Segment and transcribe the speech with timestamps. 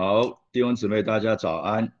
[0.00, 1.92] 好，弟兄姊妹，大家早安。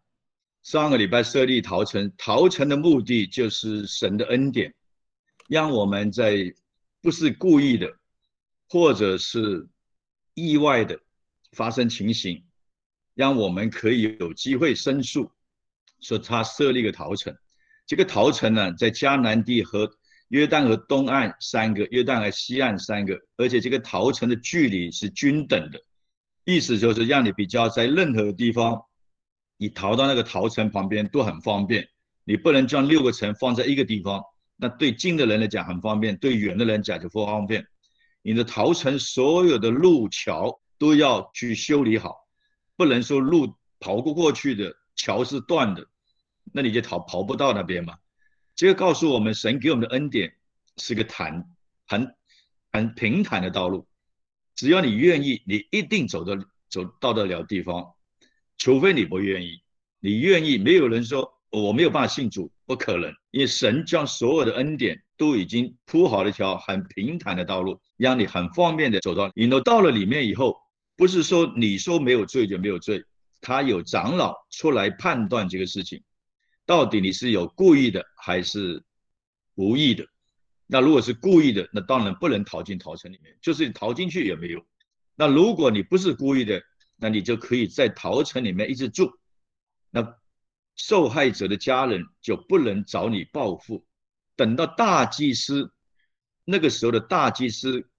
[0.62, 4.74] 上个礼拜设立陶城，陶城的目的就是神的恩典，
[5.50, 6.50] 让我们在
[7.02, 7.94] 不是故意的，
[8.70, 9.68] 或者是
[10.32, 10.98] 意外的
[11.52, 12.42] 发生情形，
[13.12, 15.30] 让我们可以有机会申诉，
[16.00, 17.36] 说他设立个陶城。
[17.84, 19.92] 这个陶城呢，在迦南地和
[20.28, 25.78] 约旦河东岸三个，约旦河西岸三个，而且这个陶城的距离是均等的，
[26.44, 28.82] 意思就是让你比较在任何地方。
[29.56, 31.86] 你逃到那个逃城旁边都很方便，
[32.24, 34.24] 你不能将六个城放在一个地方，
[34.56, 37.66] 那对近的人来讲很方便，对远的人讲就不方便。
[38.22, 42.16] 你的逃城所有的路桥都要去修理好，
[42.74, 45.86] 不能说路跑不过去的桥是断的，
[46.54, 47.98] 那你就逃跑不到那边嘛。
[48.54, 50.32] 这个告诉我们，神给我们的恩典
[50.78, 51.44] 是个坦
[51.86, 52.14] 很
[52.72, 53.86] 很平坦的道路，
[54.60, 56.36] 只要你愿意，你一定走得
[56.68, 57.94] 走到得了地方。
[58.58, 59.62] 除非你不愿意，
[60.00, 69.32] 你愿意，没有人说我没有办法信主，不可能，因为神将所有的恩典都已经铺好了一条很平坦的道路，让你很方便的走到。
[69.34, 70.58] 你都到了里面以后，
[70.94, 73.02] 不是说你说没有罪就没有罪，
[73.40, 76.02] 他有长老出来判断这个事情，
[76.66, 78.82] 到底你是有故意的还是
[79.54, 80.04] 无意的。
[80.72, 84.64] 那如果是故意的，那当然不能逃进逃城里面，就是你逃进去也没有。
[85.16, 86.62] 那如果你不是故意的，
[86.96, 89.10] 那你就可以在陶城里面一直住，
[89.90, 90.16] 那
[90.76, 93.84] 受害者的家人就不能找你报复。
[94.36, 95.72] 等到大祭司
[96.44, 97.90] 那个时候的大祭司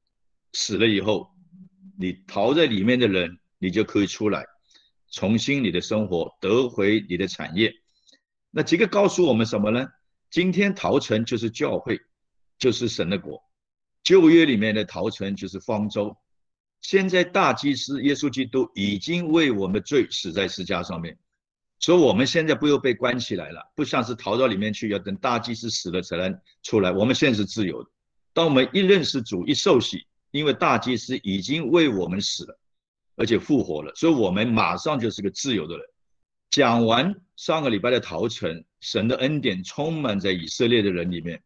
[0.53, 1.29] 死了以后，
[1.99, 4.45] 你逃在里面的人，你就可以出来，
[5.11, 7.73] 重新你的生活，得回你的产业。
[8.49, 9.87] 那这个告诉我们什么呢？
[10.29, 11.99] 今天陶城就是教会，
[12.61, 13.43] 就是神的国。
[14.03, 16.15] 旧约里面的逃城就是方舟。
[16.81, 21.17] 现在大祭司耶稣基督已经为我们罪死在十字架上面，
[21.79, 26.91] 所以我们现在不用被关起来了，不像是逃到里面去，要等大祭司死了才能出来。
[26.91, 27.89] 我们现在是自由的。
[28.33, 32.59] 当我们一认识主，一受洗，因为大祭司已经为我们死了，
[33.15, 35.85] 而且复活了，所以我们马上就是个自由的人。
[36.49, 41.41] 讲完上个礼拜的逃城，神的恩典充满在以色列的人里面。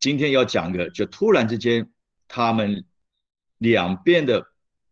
[0.00, 1.90] 今天要讲的，就突然之间，
[2.26, 2.84] 他们
[3.58, 4.46] 两边的。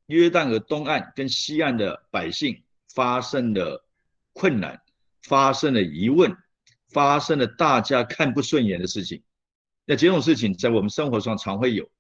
[0.09, 2.63] 约旦河东岸跟西岸的百姓
[2.95, 3.85] 发生了
[4.33, 4.81] 困难，
[5.25, 6.37] 发生了疑问，
[6.93, 9.25] 发生了大家看不顺眼的事情。
[9.85, 11.91] 那这种事情在我们生活上常会有，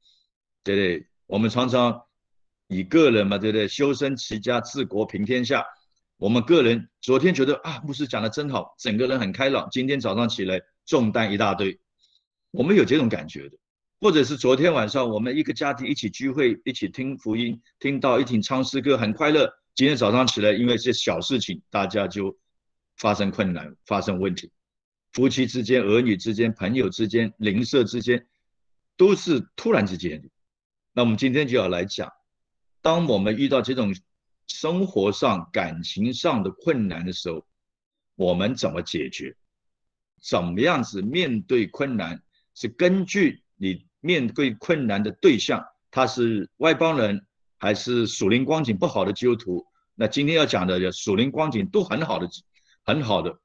[0.62, 1.08] 对不对？
[1.26, 2.00] 我们常常
[2.68, 3.66] 以个人嘛，对不对？
[3.66, 5.66] 修身齐家治国平天下。
[6.16, 9.66] 我们个人昨天觉得啊，牧师讲的真好，整个人很开朗。
[9.72, 11.80] 今天早上起来重担一大堆，
[12.50, 13.56] 我们有这种感觉的。
[13.98, 19.50] 或者是昨天晚上我们一个家庭一起聚会，一起听福音，听到一听唱诗歌，很快乐。
[19.74, 22.38] 今天早上起来，因为一些小事情，大家就
[22.98, 24.52] 发生困难，发生问题。
[25.12, 28.26] 夫妻之间、儿女之间、朋友之间、邻舍之间，
[28.98, 30.30] 都是突然之间。
[30.92, 32.12] 那我们今天就要来讲，
[32.82, 33.94] 当我们遇到这种
[34.46, 37.46] 生活上、感情上的困难的时候，
[38.14, 39.34] 我们怎么解决？
[40.20, 42.22] 怎么样子面对困难？
[42.56, 43.86] 是根据你。
[44.00, 47.26] 面对困难的对象，他是外邦人
[47.58, 49.66] 还是属灵光景不好的基督徒？
[49.96, 52.28] 那今天要讲的属灵光景都很好的，
[52.84, 53.40] 很好的。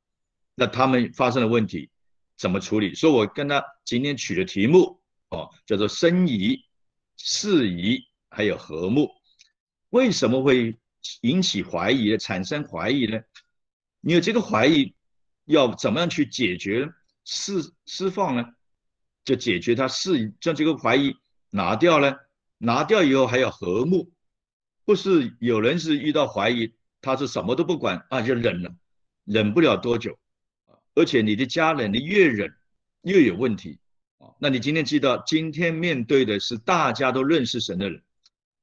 [0.53, 1.89] 那他们发生的问题
[2.37, 2.93] 怎么处理？
[2.93, 6.63] 所以我跟他今天取的题目哦，叫做生疑、
[7.17, 9.09] 事疑还有和睦。
[9.89, 10.77] 为什么会
[11.21, 13.19] 引起怀疑、产生怀疑呢？
[13.99, 14.93] 你有这个怀疑，
[15.45, 16.87] 要怎么样去解决、
[17.25, 18.45] 释释放呢？
[19.23, 21.15] 就解决他是将这个怀疑
[21.49, 22.17] 拿掉了，
[22.57, 24.11] 拿掉以后还要和睦，
[24.85, 28.73] 不是有人是遇到怀疑，他是什么都不管啊，就忍了，
[29.25, 30.17] 忍不了多久
[30.93, 32.53] 而且你的家人，你越忍
[33.03, 33.79] 越有问题
[34.17, 34.27] 啊。
[34.39, 38.03] 那你今天记得，今天面对的是大家都认识神的人，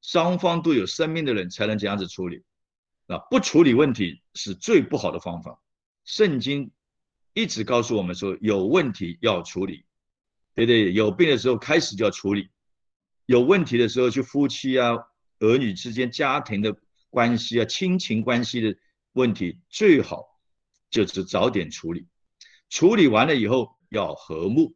[0.03, 2.43] 双方都有生命的人，才能这样子处理
[3.07, 3.19] 啊。
[3.31, 5.61] 不处理问题是最不好的方法。
[6.05, 6.71] 圣经
[7.33, 9.85] 一直告诉我们说，有问题要处理。
[10.67, 12.49] 对对，有病的时候开始就要处理，
[13.27, 14.97] 有问题的时候，就夫妻啊、
[15.39, 16.77] 儿女之间、家庭的
[17.11, 18.77] 关系啊、亲情关系的
[19.13, 20.25] 问题，最好
[20.91, 22.09] 就是早点处理。
[22.71, 24.75] 处理完了以后要和睦，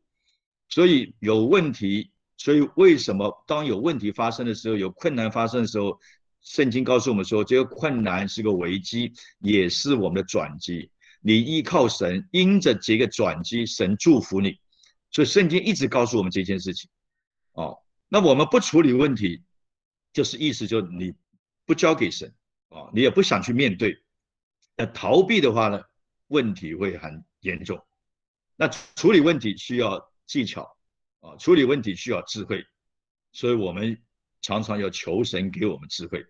[0.69, 5.99] 所以有问题，所以为什么当有问题发生的时候，有困难发生的时候，
[6.43, 10.93] 圣经告诉我们说，这个困难是个危机，也是我们的转机。
[11.20, 14.61] 你依靠神，因着这个转机，神祝福你。
[15.12, 16.91] 所以圣经一直告诉我们这件事情，
[17.53, 17.79] 哦，
[18.09, 19.44] 那我们不处理问题，
[20.12, 21.14] 就是意思就你
[21.67, 22.35] 不交给神，
[22.70, 24.03] 哦，你也不想去面对，
[24.75, 25.82] 那逃避的话呢，
[26.29, 27.79] 问题会很严重。
[28.56, 30.76] 那处理问题需要技巧
[31.20, 32.65] 啊，处理问题需要智慧，
[33.32, 34.03] 所以我们
[34.41, 36.25] 常常要求神给我们智慧。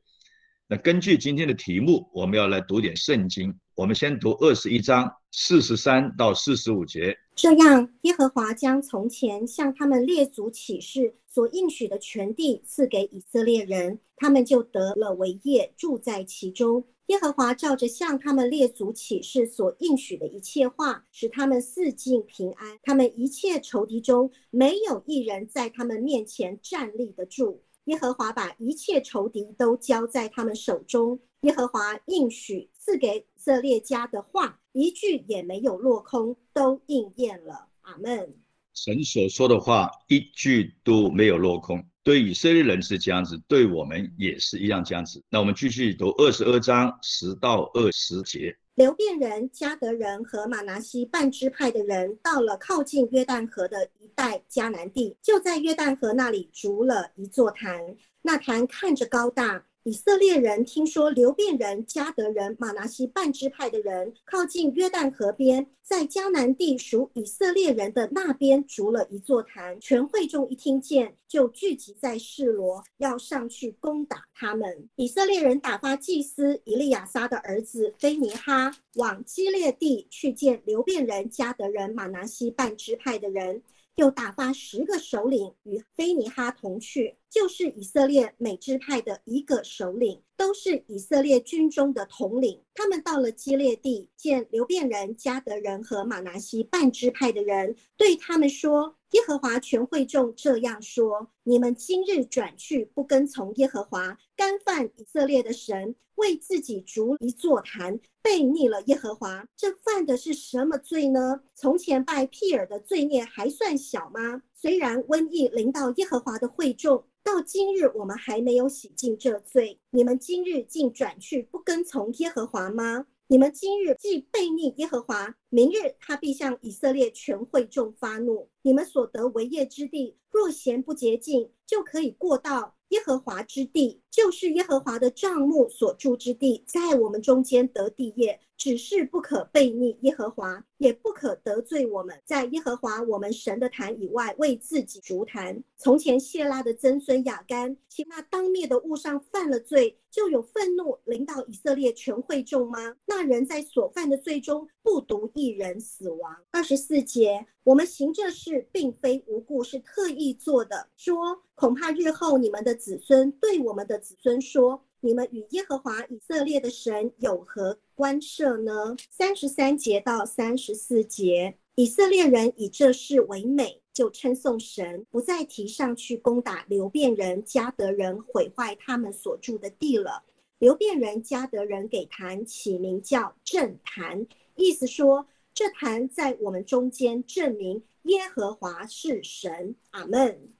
[0.67, 3.57] 那根据今天的题目，我们要来读点圣经。
[3.75, 7.17] 我们先读二十一章四十三到四十五节。
[7.35, 16.85] 这样，耶和华将从前向他们列祖起誓所应许的全地赐给以色列人，他们就得了为业，住在其中。
[17.07, 22.79] 耶和华照着向他们列祖起誓所应许的一切话，使他们四境平安。
[22.83, 27.63] 他们一切仇敌中没有一人在他们面前站立得住。
[27.87, 31.19] 耶和华把一切仇敌都交在他们手中。
[31.41, 37.69] 耶和华应许赐给以色列家的话，一句也没有落空，都应验了。
[37.83, 38.35] 阿门。
[38.75, 41.85] 神所说的话，一句都没有落空。
[42.03, 45.23] 对以色列人是这样子，对我们也是一样这样子。
[45.31, 48.57] 那我们继续读二十二章十到二十节。
[48.75, 57.95] 流变人、加德人和马拿西半支派的人，到了靠近约旦河的一带迦南地，就在约旦河那里筑了一座坛。
[58.23, 59.67] 那坛看着高大。
[59.85, 69.81] 以色列人听说流变人、加德人、马拿西半支派的人靠近约旦河边，在迦南地属以色列人的那边筑了一座坛。
[69.81, 74.89] 全会众一听见，就聚集在示罗，要上去攻打他们。
[74.95, 83.61] 以色列人打发祭司以利亚撒的儿子菲尼哈往基列地去见流变人、加德人、马拿西半支派的人。
[83.97, 92.63] 又打发十个首领与非尼哈同去，就是以色列每支派的一个首领，都是以色列军中的统领。
[92.75, 111.41] 他们到了基列地，见流变人、加德人和马拿西半支派的人，对他们说：“耶和华全会众这样说：你们今日转去，不跟从耶和华，干犯以色列的神。”为自己逐一座坛，背逆了耶和华，这犯的是什么罪呢？
[111.55, 114.43] 从前拜庇尔的罪孽还算小吗？
[114.55, 119.81] 虽然瘟疫临到耶和华的会众，到今日我们还没有洗净这罪。
[119.91, 123.07] 你们今日竟转去不跟从耶和华吗？
[123.29, 128.51] 你们今日既背逆耶和华，明日他必向以色列全会众发怒。
[128.61, 132.77] 你们所得为业之地，若嫌不洁净，就可以过到。
[132.89, 138.39] 耶和华之地，就是耶和华的帐幕所住之地，在我们中间得地业。
[138.55, 145.65] 只是不可背逆耶和华，也不可得罪我们，在耶和华我们神的坛以外为自己筑坛。
[145.77, 152.95] 从前谢拉的曾孙雅干，其那当灭的物上犯了罪，就有愤怒临到以色列全会众吗？
[153.05, 156.37] 那人在所犯的罪中不独一人死亡。
[156.53, 160.89] 二十四节，我们行这事并非无故，是特意做的。
[160.97, 164.85] 说恐怕日后你们的子孙对我们的子孙说。
[165.05, 168.95] 你们与耶和华以色列的神有何关涉呢？
[169.11, 180.23] 三十三节到三十四节，以色列人以这事为美，就称颂神，不再提上去攻打流变人、加德人，毁坏他们所住的地了。
[180.61, 189.75] 流变人、加德人给坛起名叫正坛，意思说这坛在我们中间证明耶和华是神。
[189.91, 190.53] 阿门。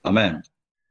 [0.00, 0.42] 阿门。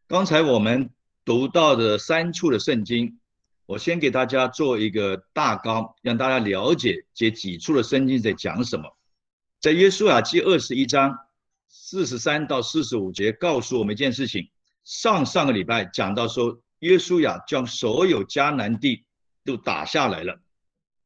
[0.07, 0.91] 刚才我们。
[1.29, 3.19] 读到的三处的圣经，
[3.67, 8.97] 我先给大家做一个大纲，让大家了解这几处的圣经在讲什么。
[9.59, 11.15] 在约书亚记二十一章
[11.67, 14.49] 四十三到四十五节，告诉我们一件事情：
[14.83, 19.05] 上上个礼拜讲到说，约书亚将所有迦南地
[19.45, 20.41] 都打下来了。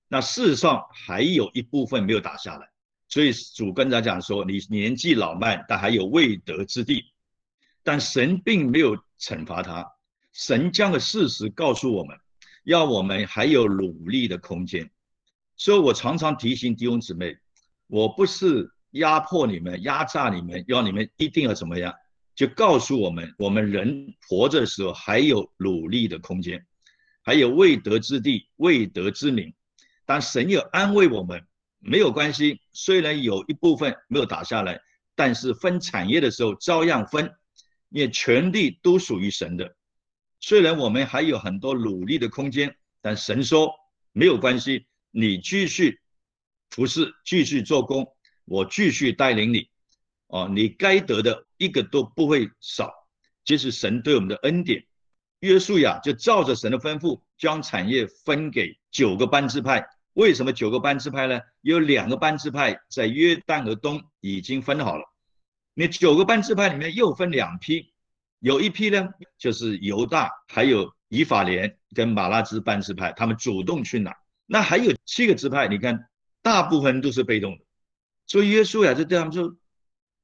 [0.07, 2.69] 那事实上还有一部分没有打下来，
[3.09, 7.11] 所以主跟他讲说：“你年纪老迈，但还有未得之地。”
[7.83, 9.85] 但神并没有惩罚他。
[10.33, 12.17] 神将的事实告诉我们，
[12.63, 14.89] 要我们还有努力的空间。
[15.55, 17.37] 所以我常常提醒弟兄姊妹，
[17.87, 21.93] 我不是压迫你们、压榨你们，要你们一定要怎么样，
[22.35, 26.65] 就告诉我们，我们人活着的时候还有努力的空间，
[27.21, 29.53] 还有未得之地、未得之名。
[30.05, 31.45] 但神要安慰我们，
[31.79, 34.81] 没有关系，虽然有一部分没有打下来，
[35.15, 37.31] 但是分产业的时候照样分，
[37.89, 39.75] 因为全地都属于神的。
[40.45, 43.73] 虽然我们还有很多努力的空间，但神说
[44.11, 46.01] 没有关系，你继续
[46.69, 48.05] 服侍，继续做工，
[48.43, 49.69] 我继续带领你。
[50.27, 52.91] 哦，你该得的一个都不会少，
[53.45, 54.85] 这是神对我们的恩典。
[55.39, 59.87] 约书亚就照着神的吩咐，将产业分给九个班支派。
[60.11, 61.39] 为什么九个班支派呢？
[61.61, 65.05] 有两个班支派在约旦河东已经分好了，
[65.73, 67.92] 你九个班支派里面又分两批。
[68.43, 69.07] 有一批呢，
[69.37, 74.13] 就是犹大，还有以法莲跟马拉兹班支派，他们主动去拿。
[74.45, 76.09] 那还有七个支派，你看
[76.41, 77.63] 大部分都是被动的。
[78.27, 79.55] 所以约书亚就对他们说：“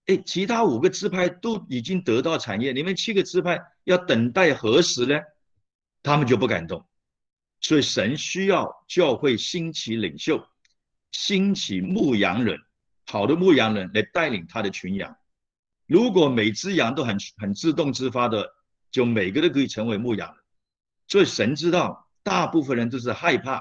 [0.08, 5.18] 哎，其他五个支派都已经得到产业，你们七个支派要等待何时呢？”
[6.04, 6.86] 他们就不敢动。
[7.62, 10.46] 所以神需要教会兴起领袖，
[11.14, 12.60] 兴起牧羊人，
[13.06, 15.16] 好的牧羊人来带领他的群羊。
[15.90, 18.54] 如果每只羊都很很自动自发的，
[18.92, 20.38] 就每个都可以成为牧羊人。
[21.08, 23.60] 所以神知道，大部分人都是害怕，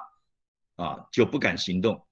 [0.76, 2.06] 啊，就不敢行动。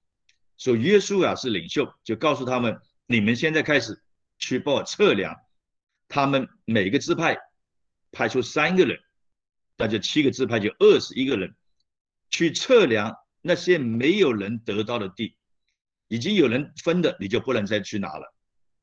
[0.57, 4.01] 所以约书亚是领袖，就告诉他们：你们现在开始
[4.39, 5.35] 去帮我测量，
[6.07, 7.37] 他们每个支派
[8.11, 8.97] 派出三个人，
[9.77, 11.55] 那就七个支派就二十一个人。
[12.31, 15.37] 去测量那些没有人得到的地，
[16.07, 18.33] 已经有人分的，你就不能再去拿了。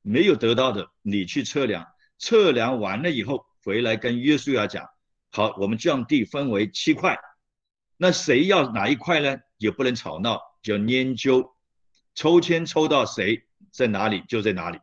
[0.07, 1.85] 没有得到的，你去测量，
[2.19, 4.87] 测量完了以后回来跟约书亚讲：
[5.31, 7.19] 好，我们将地分为七块。
[7.97, 9.39] 那谁要哪一块呢？
[9.57, 11.57] 也不能吵闹，就研究，
[12.15, 13.43] 抽签抽到谁
[13.73, 14.79] 在哪里就在哪里。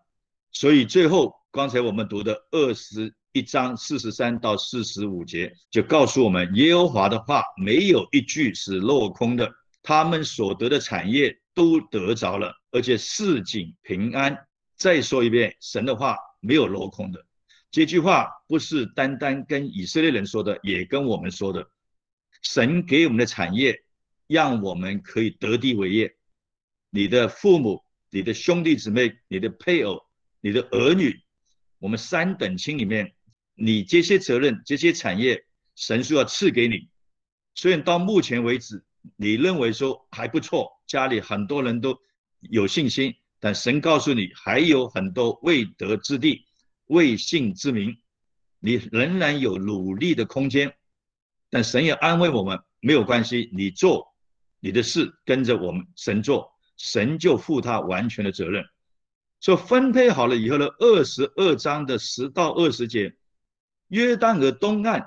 [0.52, 3.14] 所以最后刚才我们读的二十。
[3.34, 9.50] 一章四十三到四十五节就告诉我们，耶和华的话没有一句是落空的，
[9.82, 14.38] 他们所得的产业都得着了，而且市井平安。
[14.82, 17.24] 再说一遍，神的话没有落空的。
[17.70, 21.70] 这句话不是单单跟以色列人说的，也跟我们说的。
[22.42, 23.84] 神给我们的产业，
[24.26, 26.16] 让我们可以得地为业。
[26.90, 30.02] 你的父母、你的兄弟姊妹、你的配偶、
[30.40, 31.22] 你的儿女，
[31.78, 33.14] 我们三等亲里面。
[33.54, 35.46] 你这些责任、这些产业，
[35.76, 36.90] 神说要赐给你。
[37.54, 38.84] 虽然到目前为止，
[39.16, 42.00] 你认为说还不错，家里很多人都
[42.40, 46.46] 有信心，但神告诉你还有很多未得之地、
[46.86, 47.98] 未信之民，
[48.60, 50.74] 你仍然有努力的空间。
[51.50, 54.14] 但神也安慰我们，没有关系，你做
[54.60, 58.64] 你的事，跟着我们神做，神就负他完全的责任。
[59.40, 63.14] 说分配好了以后呢，二十二章的十到二十节。
[63.88, 65.04] 约旦河东岸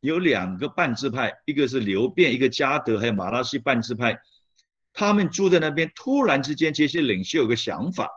[0.00, 4.18] 有两个半支派，一个是流变，一个加德，还有马拉西半支派。
[4.92, 8.10] 他们住在那边，突然之间，这些领袖有个想法，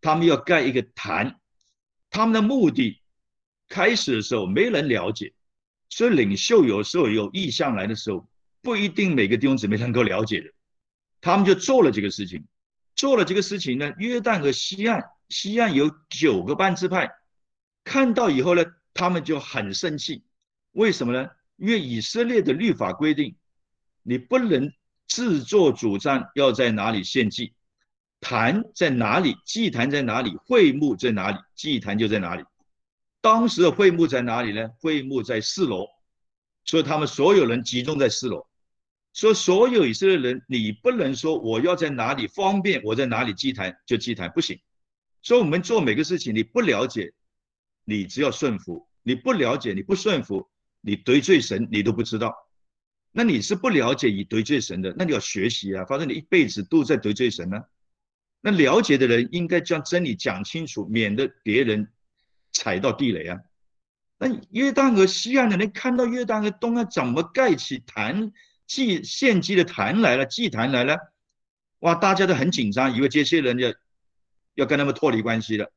[0.00, 1.40] 他们要盖一个坛。
[2.10, 3.00] 他们的目的，
[3.68, 5.32] 开始的时候没人了解，
[5.88, 8.28] 所以领袖有时候有意向来的时候，
[8.62, 10.50] 不一定每个弟兄姊妹能够了解的。
[11.20, 12.46] 他们就做了这个事情，
[12.94, 13.92] 做了这个事情呢。
[13.98, 17.10] 约旦和西岸，西岸有九个半支派，
[17.84, 18.64] 看到以后呢。
[18.96, 20.22] 他们就很生气，
[20.70, 21.28] 为什么呢？
[21.56, 23.34] 因为以色列的律法规定，
[24.04, 24.72] 你不能
[25.06, 27.54] 自作主张要在哪里献祭，
[28.20, 32.44] 坛在哪里，祭坛在哪里，会幕在哪里，祭坛就在哪里。
[33.20, 34.68] 当时的会幕在哪里呢？
[34.80, 35.86] 会幕在四楼，
[36.64, 38.46] 所以他们所有人集中在四楼。
[39.12, 44.58] 说所有以色列人，你不能说我要在哪里方便，我在哪里祭坛就祭坛，不行。
[45.22, 47.12] 所以我们做每个事情，你不了解。
[47.86, 50.48] 你只要顺服，你不了解，你不顺服，
[50.80, 52.34] 你得罪神，你都不知道。
[53.16, 55.84] 那你是不了解以得罪神的，那你要学习啊！
[55.84, 57.62] 反正你一辈子都在得罪神呢。
[58.40, 61.92] 那了解的人应该将真理讲清楚，免得别人
[62.50, 63.40] 踩到地雷啊。
[64.18, 68.32] 那约旦河西岸的人看到约旦河东岸怎么盖起坛
[68.66, 70.98] 祭献祭的坛来了，祭坛来了，
[71.78, 73.72] 哇，大家都很紧张，以为这些人要
[74.54, 75.70] 要跟他们脱离关系了，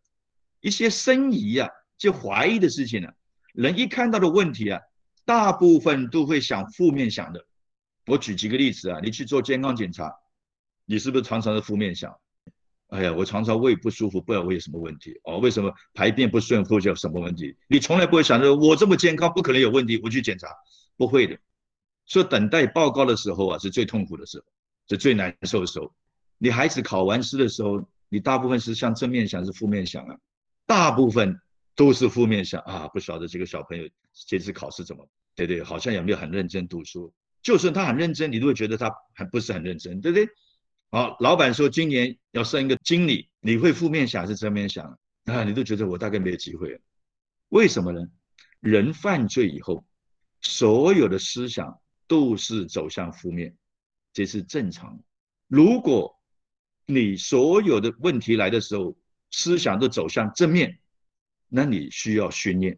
[0.62, 1.70] 一些生疑啊。
[2.00, 3.10] 就怀疑的事情呢，
[3.54, 4.80] 人一看到的问题啊，
[5.28, 7.46] 大部分都会想负面想的。
[8.06, 10.16] 我举几个例子啊，你去做健康检查，
[10.86, 12.18] 你是不是常常是负面想？
[12.88, 15.38] 哎呀，我常常胃不舒服，不知道我有什么问题哦？
[15.40, 17.58] 为什么排便不顺，或者有什么问题？
[17.68, 20.48] 你从来不会想着我这么健康，不可能有问题，我去检查，
[20.96, 21.38] 不会的。
[22.06, 24.46] 所以等待报告的时候啊，是最痛苦的时候，
[24.88, 25.94] 是最难受的时候。
[26.38, 30.16] 你孩子考完试的时候，你大部分是向正面想，是负面想啊？
[30.66, 31.38] 大部分。
[31.78, 33.88] 都是负面想啊，不晓得这个小朋友
[34.26, 37.14] 这次考试怎么，对对，好像也没有很认真读书。
[37.44, 40.28] 就算他很认真，你都会觉得他还不是很认真，对不对？
[40.90, 45.44] 好，老板说今年要升一个经理，你会负面想还是正面想啊？
[45.44, 46.80] 你都觉得我大概没有机会了。
[47.50, 48.02] 为什么呢？
[48.60, 49.86] 人犯罪以后，
[50.42, 53.56] 所有的思想都是走向负面，
[54.14, 55.04] 这是正常。
[55.48, 56.20] 如果
[56.86, 58.98] 你所有的问题来的时候，
[59.30, 60.80] 思想都走向正面。
[61.50, 62.78] 那你需要训练，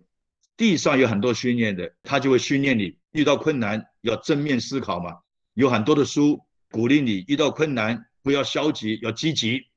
[0.59, 5.19] 地上有很多训练的，他就会训练你遇到困难要正面思考嘛。
[5.53, 9.67] 有很多的书鼓励你遇到困难不要消极，要积极。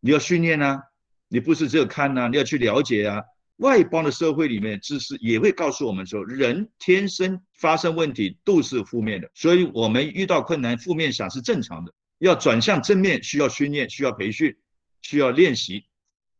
[0.00, 0.82] 你要训练啊，
[1.28, 3.22] 你不是只有看呐，你要去了解啊。
[3.58, 11.94] 外邦的社会里面，知识也会告诉我们说，人天生发生问题都是负面的，所以我们遇到困难，负面想是正常的。
[12.18, 14.56] 要转向正面，需要训练，需要培训，
[15.00, 15.84] 需要练习。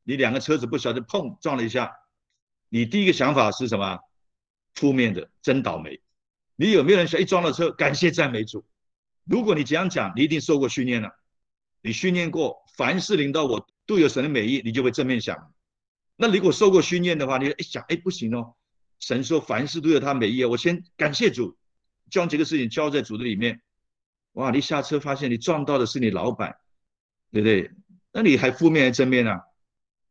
[0.03, 1.93] 你两个车子不晓得碰撞了一下，
[2.69, 3.99] 你第一个想法是什么？
[4.75, 6.01] 负面的，真倒霉。
[6.57, 8.65] 你有没有人想一撞到车，感谢赞美主？
[9.25, 11.11] 如果你这样讲，你一定受过训练了。
[11.83, 15.53] 你训练过，凡事领到我都有神的美意，你就会正面想。
[16.17, 18.55] 那如果受过训练的话，你一想，哎，不行哦，
[18.99, 21.57] 神说凡事都有他美意，我先感谢主，
[22.11, 23.61] 将这个事情交在主的里面。
[24.33, 26.57] 哇，你下车发现你撞到的是你老板，
[27.31, 27.71] 对不对？
[28.13, 29.41] 那你还负面还是正面呢？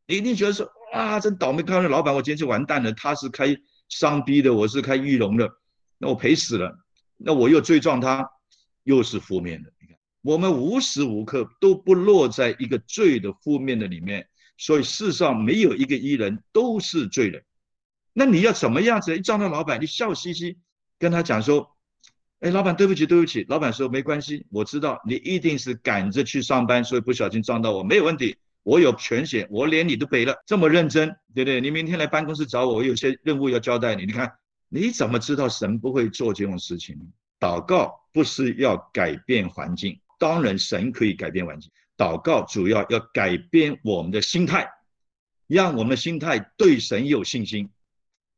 [0.06, 2.92] 你一定觉得说，啊，真倒霉，看到老板，我今天就完蛋了。
[2.94, 3.56] 他是开
[3.90, 5.50] 商逼的，我是开玉龙的，
[5.98, 6.78] 那我赔死了。
[7.18, 8.28] 那我又追撞他，
[8.84, 9.72] 又是负面的。
[9.82, 14.28] 你看，我们无时无刻都不落在一个罪的负面的里面。
[14.60, 17.44] 所以世上没有一个艺人都是罪人，
[18.14, 19.16] 那你要怎么样子？
[19.16, 20.58] 一撞到老板，你笑嘻嘻
[20.98, 21.78] 跟他讲说
[22.42, 28.36] ：“哎，老板，对不起，对不起。”老板说：“没关系，我知道你一定是赶着去上班，所以不小心撞到我，没有问题。
[28.68, 30.36] 我有全险，我连你都赔了。
[30.46, 31.62] 这么认真，对不对？
[31.62, 34.06] 你明天来办公室找我，我有些任务要交代你。
[34.06, 34.30] 你看，
[34.68, 36.94] 你怎么知道神不会做这种事情？
[37.40, 44.70] 祷告不是要改变环境，当然神可以改变环境。”祷告主要要改变我们的心态，
[45.48, 47.70] 让我们的心态对神有信心，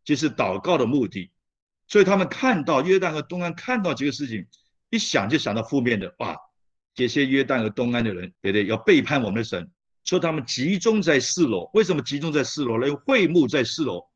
[0.03, 1.31] 这是祷告的目的。
[1.87, 4.45] 所以他们看到约旦和东安看到这个事情，
[4.91, 6.37] 一想就想到负面的，哇，
[6.93, 8.67] 这些约旦和东安的人，对不对？
[8.67, 9.71] 要背叛我们的神，
[10.03, 11.69] 说他们集中在四楼。
[11.73, 12.87] 为什么集中在四楼呢？
[12.87, 14.07] 因为会幕在四楼，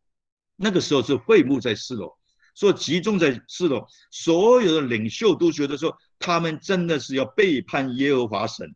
[0.55, 2.13] 那个时候是会幕在四楼，
[2.55, 8.75] 说集中在四楼，所有的领袖都觉得说，他们真的是要背叛耶和华神。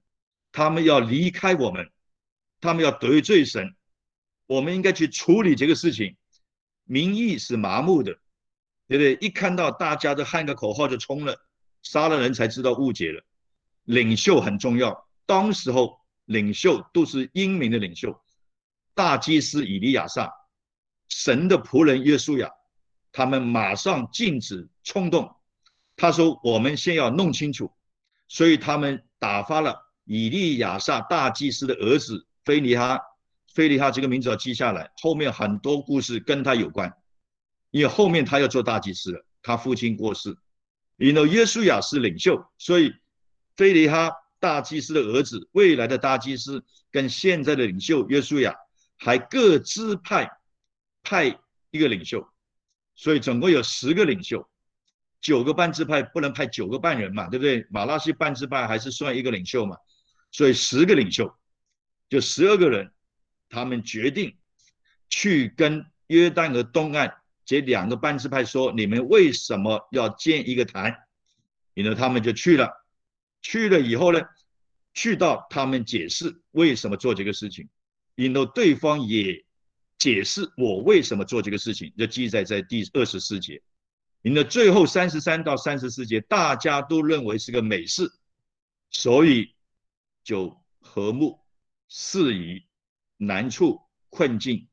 [0.52, 1.92] 他们要离开我们，
[2.60, 3.76] 他们要得罪神，
[4.48, 6.16] 我们应该去处理这个事情。
[6.84, 8.14] 民意是麻木的，
[8.88, 9.18] 对不对？
[9.22, 11.38] 一看到大家都喊个口号就冲了，
[11.84, 13.24] 杀了人才知道误解了。
[13.84, 15.97] 领袖很重要，当时候
[16.28, 18.18] 领袖都是英明的领袖，
[18.94, 20.32] 大祭司以利亚撒，
[21.10, 22.50] 神的仆人约书亚，
[23.12, 25.36] 他们马上禁止冲动。
[25.96, 27.72] 他说：“我们先要弄清楚。”
[28.30, 29.86] 所以他们打发了。
[30.10, 32.98] 以利亚撒大祭司的儿子菲尼哈，
[33.54, 36.94] 菲尼哈这个名字要记下来，后面很多故事跟他有关，
[37.72, 40.38] 因为后面他要做大祭司了，他父亲过世，
[40.96, 42.94] 因为约书亚是领袖，所以
[43.58, 48.56] 菲尼哈大祭司的儿子，未来的大祭司跟现在的领袖约书亚
[48.98, 50.30] 还各自派
[51.04, 51.40] 派
[51.72, 52.28] 一个领袖，
[52.96, 54.48] 所以总共有十个领袖，
[55.22, 57.66] 九个半支派不能派九个半人嘛，对不对？
[57.70, 59.78] 马拉西半支派还是算一个领袖嘛。
[60.32, 61.34] 所以十个领袖，
[62.10, 62.92] 就十二个人，
[63.50, 64.36] 他们决定
[65.10, 67.14] 去跟约旦河东岸
[67.46, 70.96] 这两个半支派说：“你们为什么要建一个坛？”
[71.74, 72.87] 然后他们就去了。
[73.48, 74.20] 去了以后呢，
[74.94, 77.70] 去到他们解释为什么做这个事情，
[78.16, 79.46] 引到对方也
[79.98, 83.62] 解释我为什么做这个事情，就记载在第二十四节。
[84.24, 88.12] 引到最后三十三到三十四节，大家都认为是个美事，
[88.90, 89.54] 所以。
[90.24, 91.40] 就和睦、
[91.88, 92.66] 适宜、
[93.16, 93.80] 难处、
[94.10, 94.68] 困境、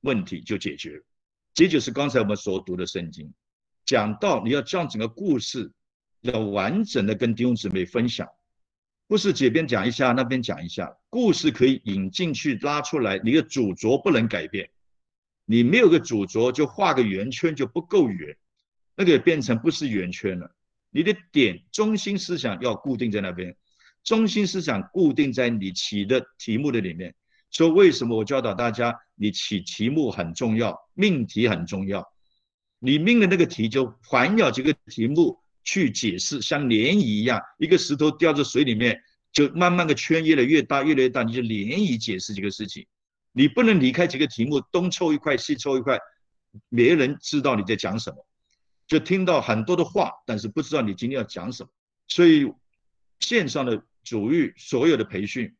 [0.00, 1.04] 问题就解决了。
[1.52, 3.30] 这就是刚才我们所读的圣经，
[3.84, 5.70] 讲到你要将整个故事
[6.20, 8.28] 要完整的跟弟兄姊妹分享，
[9.06, 10.96] 不是这边讲一下，那边讲一下。
[11.08, 14.70] 故事可以引进去拉出来，你的主轴不能改变。
[15.44, 18.36] 你没有个主轴，就画个圆圈就不够圆，
[18.96, 20.50] 那个也变成不是圆圈了。
[20.90, 23.56] 你的点中心思想要固定在那边。
[24.02, 27.14] 中心思想固定在你起的题目的里面，
[27.50, 32.06] 说为什么我教导大家，你起题目很重要，命题很重要，
[32.78, 38.98] 你命的那个题就环绕这个题目去解释，像涟漪一样，一个石头掉在水里面，
[39.30, 42.86] 就慢慢的圈越来越大，越来越大，你就涟漪解释这个事情，
[43.32, 45.98] 你不能离开这个题目，东抽一块，西抽一块，
[46.70, 48.26] 没人知道你在讲什么，
[48.86, 51.68] 就听到很多的话，但是不知道你今天要讲什么，
[52.08, 52.50] 所以
[53.20, 53.82] 线上的。
[54.06, 55.56] 主日所有的培训，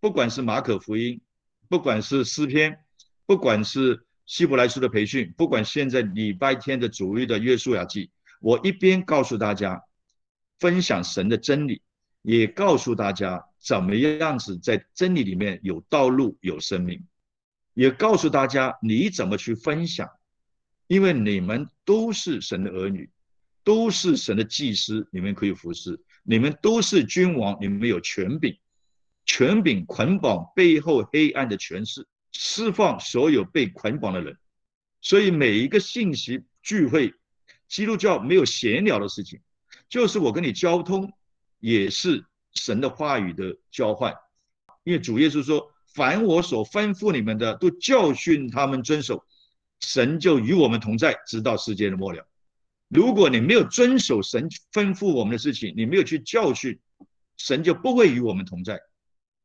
[0.00, 1.20] 不管是马可福音，
[1.68, 2.76] 不管是诗篇，
[3.24, 9.82] 不管是希伯来书的培训，不管现在礼拜天的主日的约书亚记，我一边告诉大家
[10.58, 11.82] 分享神的真理，
[12.22, 17.04] 也告诉大家怎么样子在真理里面有道路、有生命，
[17.74, 20.08] 也告诉大家你怎么去分享，
[20.86, 23.10] 因为你们都是神的儿女，
[23.64, 26.00] 都是神的祭司，你们可以服侍。
[26.22, 28.58] 你们都是君王，你们有权柄，
[29.24, 34.36] 权柄捆绑背后黑暗的权势，释放所有被捆绑的人。
[35.00, 37.14] 所以每一个信息聚会，
[37.68, 39.40] 基督教没有闲聊的事情，
[39.88, 41.12] 就是我跟你交通，
[41.60, 44.14] 也是神的话语的交换。
[44.84, 49.24] 因为主耶稣说：“凡我所吩咐你们的，都教训他们遵守，
[49.80, 52.26] 神就与我们同在，直到世界的末了。”
[52.88, 56.78] 如果你没有遵守神吩咐我们的事情，你没有去教训，
[57.36, 58.80] 神就不会与我们同在。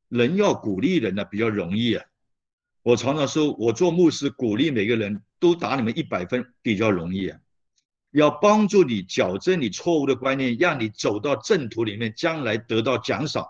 [0.08, 2.06] 人要鼓励人呢，比较容易啊。
[2.84, 7.38] 我常常说，我做牧师鼓励每个人都打你们一百分比较容易啊。
[8.14, 13.48] 要帮助你矫正你错误的观念，让你走到正途里面，将来得到奖赏，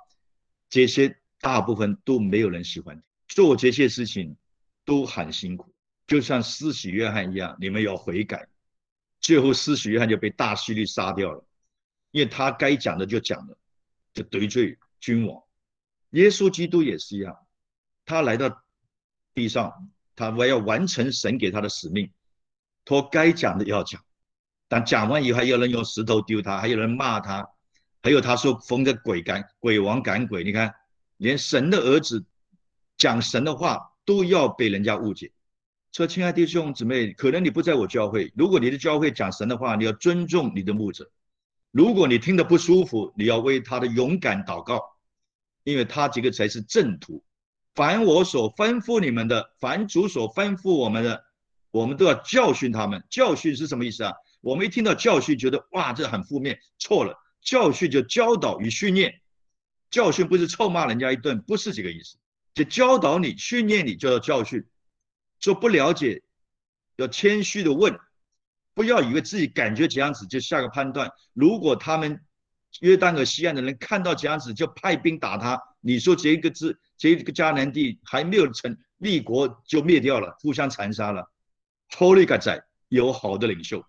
[0.69, 3.03] 这些大部分都没有人喜欢。
[3.27, 4.37] 做这些事情
[4.85, 5.73] 都很辛苦，
[6.07, 8.47] 就像施洗约翰一样，你们要悔改。
[9.19, 11.45] 最后，施洗约翰就被大希律杀掉了，
[12.11, 13.57] 因为他该讲的就讲了，
[14.13, 15.43] 就得罪君王。
[16.11, 17.35] 耶稣基督也是一样，
[18.05, 18.63] 他来到
[19.33, 22.11] 地上，他我要完成神给他的使命，
[22.85, 24.01] 他该讲的要讲，
[24.73, 27.47] 但讲完以后，还有人用石头丢他，还有人骂他，
[28.01, 30.73] 还有他说封着鬼赶鬼王赶鬼，你看，
[31.17, 32.25] 连神的儿子
[32.97, 35.31] 讲神的话都要被人家误解。
[35.91, 38.33] 说，亲爱的弟兄姊妹，可能你不在我教会。
[38.35, 41.07] 如果你的教会讲神的话，你要尊重你的牧者。
[41.69, 44.81] 如果你听得不舒服，你要为他的勇敢祷告，
[45.63, 47.23] 因为他这个才是正途。
[47.75, 51.23] 凡我所吩咐你们的，凡主所吩咐我们的，
[51.69, 53.03] 我们都要教训他们。
[53.11, 54.13] 教训是什么意思啊？
[54.43, 57.17] 我们一听到教训，觉得哇，这很负面，错了。
[57.41, 59.21] 教训就教导与训练，
[59.89, 62.17] 教训不是臭骂人家一顿，不是这个意思。
[62.53, 64.65] 就教导你、训练你，就要教训。
[65.39, 66.21] 说不了解，
[66.97, 67.97] 要谦虚的问，
[68.73, 71.09] 不要以为自己感觉这样子就下个判断。
[71.31, 72.19] 如果他们
[72.81, 81.31] 约旦和西岸的人看到这样子就派兵打他，你说这个字这个迦南地还没有成立国就灭掉了，互相残杀了。
[81.91, 83.85] Holy God 在有好的领袖，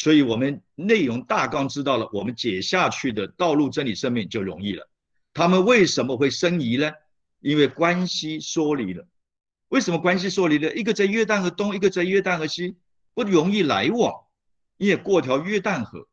[0.00, 4.88] 所以我们内容大纲知道了，我们解下去的道路真理生命就容易了。
[5.34, 6.90] 他们为什么会生疑呢？
[7.40, 9.06] 因为关系疏离了。
[9.68, 10.74] 为什么关系疏离了？
[10.74, 12.78] 一个在约旦河东，一个在约旦河西，
[13.12, 14.10] 不容易来往。
[14.78, 16.08] 你也过条约旦河，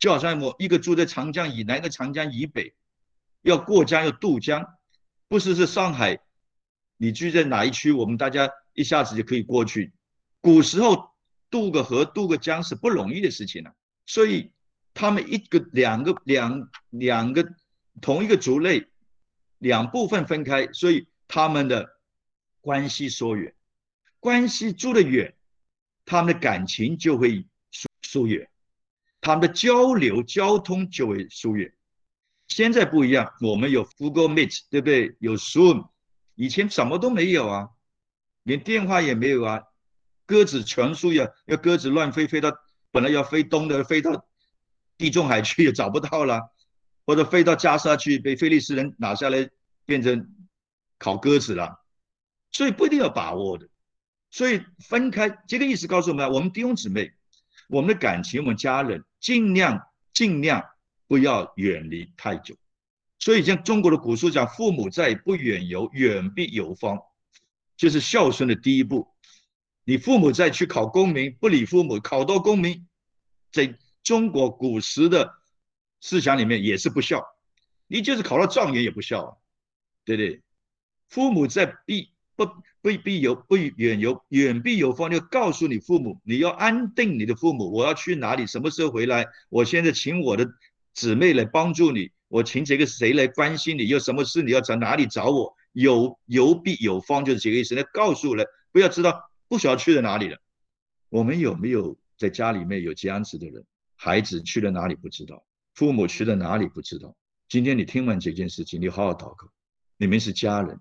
[0.00, 2.74] 就好像我一个住在长江以南，一个长江以北，
[3.42, 4.66] 要过江要渡江，
[5.28, 6.18] 不是是上海，
[6.96, 9.92] 你居在哪一区，我们大家一下子就可以过去。
[10.40, 11.12] 古时候
[11.50, 13.74] 渡个河、渡个江是不容易的事情了，
[14.06, 14.52] 所以
[14.94, 17.54] 他们一个、两个、两两个
[18.00, 18.86] 同一个族类，
[19.58, 21.96] 两部分分开，所以他们的。
[22.60, 23.54] 关系疏远，
[24.20, 25.34] 关系住得远，
[26.04, 28.50] 他们的感情就会疏疏远，
[29.22, 31.72] 他们的交流交通就会疏远。
[32.48, 35.16] 现在不一样，我们有 Google Meet，对不对？
[35.20, 35.88] 有 Zoom，
[36.34, 37.70] 以前什么都没有啊，
[38.42, 39.62] 连电话也没有啊。
[40.28, 42.52] 鸽子全书呀，要鸽子乱飞，飞到
[42.90, 44.28] 本来要飞东的，飞到
[44.98, 46.52] 地中海去也找不到了，
[47.06, 49.48] 或者飞到加沙去，被菲利斯人拿下来
[49.86, 50.34] 变成
[50.98, 51.82] 烤鸽子了。
[52.52, 53.68] 所以不一定要把握的，
[54.30, 57.10] 所以分开这个意思告诉我们：我们弟兄姊妹，
[57.70, 59.80] 我们的感情，我们家人，尽量
[60.12, 60.62] 尽量
[61.06, 62.54] 不要远离太久。
[63.18, 66.98] 所以像中国的古书讲，父母在，不远游，远必有方，
[67.78, 69.08] 就是孝顺的第一步。
[69.88, 72.86] 你父母再，去考功名，不理父母，考到功名，
[73.50, 75.32] 在中国古时的
[76.02, 77.24] 思想里面也是不孝。
[77.86, 79.32] 你就是考到状元也不孝啊，
[80.04, 80.42] 对不对？
[81.08, 82.12] 父母在必。
[82.36, 82.46] 不
[82.80, 87.72] 不必有不远游远必有方，就告诉你父母，你要安定你的父母。
[87.72, 89.26] 我要去哪里，什么时候回来？
[89.48, 90.48] 我现在请我的
[90.94, 93.88] 姊妹来帮助你，我请这个谁来关心你？
[93.88, 95.56] 有什么事你要找哪里找我？
[95.72, 97.74] 有有必有方，就是这个意思。
[97.74, 100.38] 那告诉了，不要知道不晓得去了哪里了。
[101.08, 103.64] 我们有没有在家里面有这样子的人？
[103.96, 107.16] 孩子去了哪里不知道，父母去了哪里不知道。
[107.48, 109.50] 今天你听完这件事情，你好好祷告。
[109.96, 110.78] 你们是家人。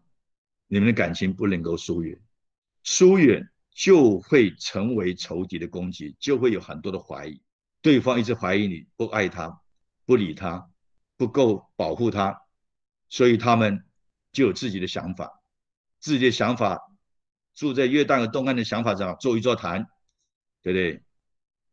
[0.70, 2.20] 你们的感情不能够疏远，
[2.84, 7.42] 疏远就会成为仇敌的攻击，就会有很多的怀疑。
[7.82, 9.62] 对方一直怀疑你不爱他，
[10.06, 10.70] 不理他，
[11.16, 12.42] 不够保护他，
[13.08, 13.86] 所以他们
[14.34, 15.42] 就有自己的想法，
[16.02, 16.82] 自己的想法
[17.58, 19.90] 住在约旦和东岸的想法上做一座坛，
[20.62, 21.02] 对不对？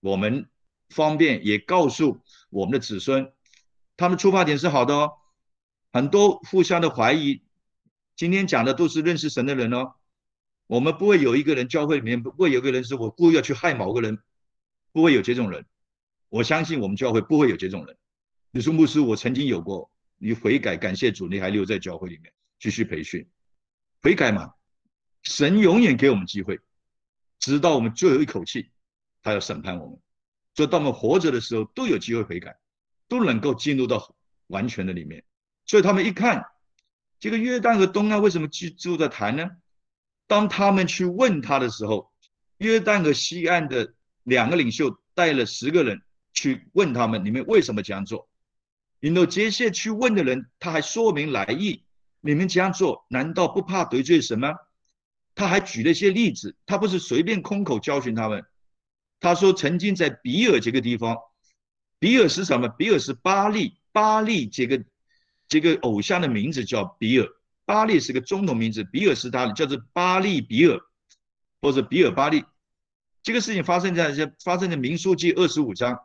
[0.00, 0.48] 我们
[0.88, 3.32] 方便也告诉我们的子孙，
[3.96, 5.12] 他们出发点是好的哦，
[5.92, 7.42] 很多互相的怀疑。
[8.16, 9.94] 今天讲的都是认识神的人哦，
[10.66, 14.18] 我们不会有一个人教会里面不会有个人是我故意要去害某个人，
[14.90, 15.66] 不会有这种人。
[16.30, 17.96] 我相信我们教会不会有这种人。
[18.52, 23.28] 你说牧师，我曾经有过，你悔改，感谢主，你还留在教会里面继续培训，
[24.00, 24.54] 悔改嘛，
[25.24, 26.60] 神永远给我们机会，
[27.38, 28.70] 直到我们最后一口气，
[29.22, 29.98] 他要审判我们。
[30.54, 32.56] 所以，当我们活着的时候，都有机会悔改，
[33.08, 34.14] 都能够进入到
[34.46, 35.24] 完全的里面。
[35.66, 36.46] 所以，他们一看
[37.18, 39.50] 这个约旦和东岸为什么居住在谈呢？
[40.26, 42.12] 当他们去问他的时候，
[42.58, 48.28] 约旦和西岸的两个领袖带了十个人去问他们：你们为什么这样做？
[49.00, 51.84] 引导接下去问的人，他还说明来意：
[52.20, 54.54] 你们这样做难道不怕得罪神吗？
[55.34, 58.44] 他还举了一些例子，他不是随便空口教训他们。
[59.20, 61.16] 他说，曾经在比尔这个地方，
[61.98, 62.68] 比尔是什么？
[62.68, 64.84] 比尔是巴利，巴利这个
[65.48, 67.26] 这个偶像的名字叫比尔，
[67.64, 70.78] 巴利是个中统名字，比尔是他的，叫做巴利比尔，
[71.62, 72.44] 或者比尔巴利。
[73.22, 74.12] 这个事情发生在
[74.44, 75.98] 发生在民书记二十五章，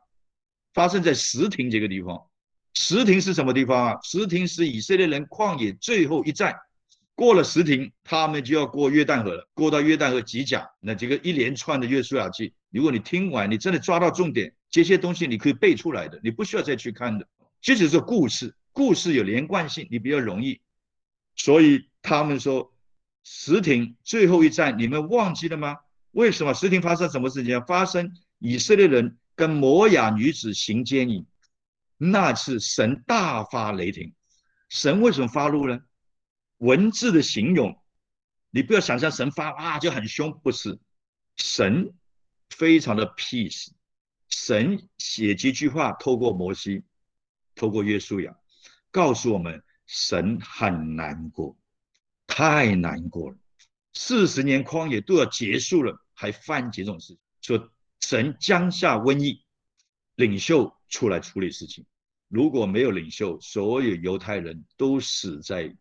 [0.73, 2.25] 发生在石亭这个地方。
[2.73, 3.99] 石亭是什么地方啊？
[4.01, 6.55] 石亭是以色列人旷野最后一站。
[7.19, 9.45] 过了石亭，他们就要过约旦河了。
[9.53, 17.27] 过到约旦河几甲，那这个一连串的约书亚记，如果你听完，你真的抓到重点，这些东西你可以背出来的，你不需要再去看的。
[17.59, 20.61] 这只是故事，故事有连贯性，你比较容易。
[21.35, 22.73] 所以他们说，
[23.25, 25.75] 石亭最后一站，你们忘记了吗？
[26.11, 27.61] 为什么石亭发生什么事情？
[27.65, 31.25] 发生以色列人跟摩雅女子行奸淫，
[31.97, 34.13] 那次神大发雷霆。
[34.69, 35.81] 神为什么发怒呢？
[36.59, 37.81] 文字的形容，
[38.49, 40.79] 你不要想象神发啊就很凶，不是，
[41.35, 41.93] 神
[42.49, 43.69] 非常的 peace，
[44.27, 46.83] 神写几句话，透过摩西，
[47.55, 48.37] 透过约书亚，
[48.91, 51.57] 告诉我们神很难过，
[52.27, 53.37] 太难过了，
[53.93, 59.45] 四十年旷野都要结束了，还犯这种事，说神降下瘟疫，
[60.15, 61.85] 领袖出来处理事情，
[62.27, 65.73] 如果没有领袖，所有犹太人都死在。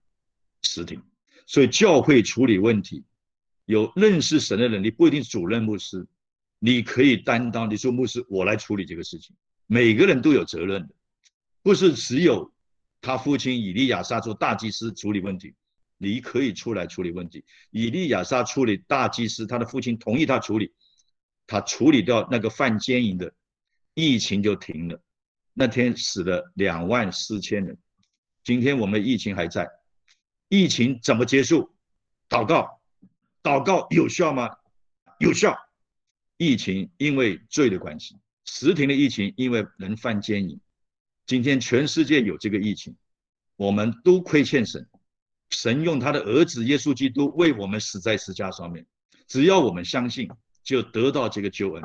[0.62, 0.98] 实体，
[1.46, 3.04] 所以教会处理问题，
[3.64, 6.06] 有认识神的人，你不一定主任牧师，
[6.58, 7.70] 你可以担当。
[7.70, 9.36] 你说牧师，我来处理这个事情。
[9.66, 10.94] 每个人都有责任的，
[11.62, 12.52] 不是只有
[13.00, 15.54] 他父亲以利亚撒做大祭司处理问题，
[15.96, 17.44] 你可以出来处理问题。
[17.70, 20.72] 以利亚撒处理大祭司，他的父亲同意他处理，
[21.46, 23.32] 他处理掉那个犯奸淫的，
[23.94, 25.00] 疫情就停了。
[25.52, 27.78] 那天死了两万四千人，
[28.42, 29.68] 今天我们疫情还在。
[30.48, 31.70] 疫情怎么结束？
[32.28, 32.80] 祷告，
[33.42, 34.50] 祷告有效吗？
[35.18, 35.56] 有效。
[36.36, 40.58] 疫情因为罪的关系，实停的疫情因为人犯奸淫。
[41.26, 42.96] 今天全世界有这个疫情，
[43.56, 44.88] 我们都亏欠神。
[45.50, 48.86] 神用他的儿子耶稣基督为我们死在十架上面，
[49.26, 50.30] 只要我们相信，
[50.62, 51.82] 就得到这个救恩。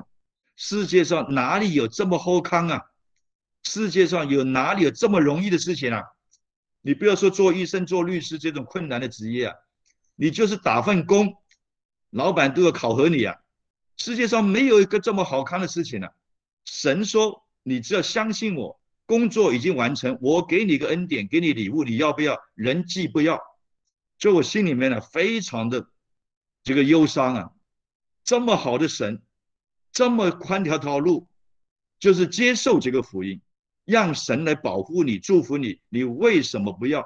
[0.55, 2.81] 世界上哪里有这么好康啊？
[3.63, 6.03] 世界上有哪里有这么容易的事情啊？
[6.85, 9.55] 你不要说做医生、做律师这种困难的职业啊，
[10.15, 11.37] 你就是打份工，
[12.09, 13.37] 老板都要考核你啊。
[13.95, 16.13] 世界上没有一个这么好看的事情了。
[16.65, 22.37] 神说：“你只要相信我，工作已经完成，我给你个恩典，给你礼物，你要不要？
[22.53, 23.39] 人既不要，
[24.17, 25.87] 就我心里面呢，非常的
[26.63, 27.51] 这个忧伤啊。
[28.25, 29.21] 这么好的神，
[29.93, 31.29] 这么宽条条路，
[31.97, 33.39] 就是接受这个福音。”
[33.85, 37.05] 让神来保护你、祝福你，你为什么不要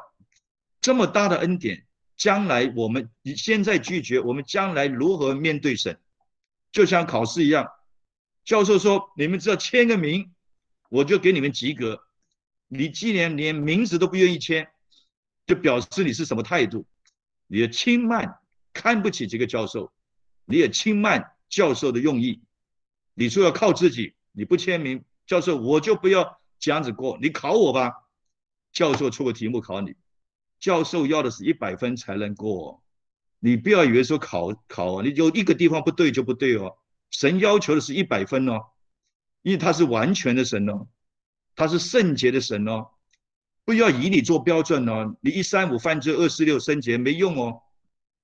[0.82, 1.86] 这么大的恩典？
[2.16, 6.00] 将来我们你现在拒绝，我们将来如何面对神？
[6.72, 7.68] 就像考试一样，
[8.44, 10.34] 教授说：“你们只要签个名，
[10.90, 12.04] 我就给你们及格。”
[12.70, 14.68] 你既然连名字都不愿意签，
[15.46, 16.86] 就表示你是什么态度？
[17.48, 18.40] 你的轻慢，
[18.74, 19.94] 看不起这个教授，
[20.46, 22.42] 你也轻慢教授的用意。
[23.14, 26.42] 你说要靠自己，你不签名，教授我就不要。
[26.60, 27.92] 这样子过，你考我吧。
[28.72, 29.96] 教授出个题目考你，
[30.60, 32.84] 教授要的是一百分才能过。
[33.40, 36.78] 你不要以为说考考，你有一个地方不对就不对哦。
[37.10, 38.66] 神要求的是一百分哦，
[39.42, 40.88] 因为他是完全的神哦，
[41.56, 42.90] 他是圣洁的神哦。
[43.64, 47.62] 不要以你做标准哦，你一三五犯罪，二四六圣洁没用哦。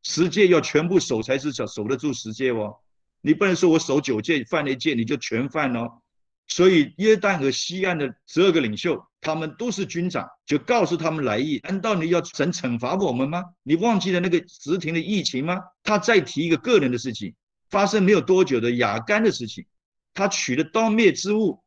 [0.04, 2.78] 十戒要全部守才是守守得住十戒哦。
[3.22, 6.02] 你不能说我守九戒犯了一戒你就全犯哦。
[6.47, 11.60] 所以约旦和西岸的十二个领袖，他们都是军长，就告诉他们来意。
[11.63, 13.43] 难道你要神惩罚我们吗？
[13.63, 15.60] 你忘记了那个石亭的疫情吗？
[15.82, 17.34] 他再提一个个人的事情，
[17.69, 19.65] 发生没有多久的雅干的事情，
[20.13, 21.63] 他取了当灭之物。